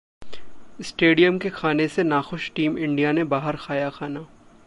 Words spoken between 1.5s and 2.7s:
खाने से नाखुश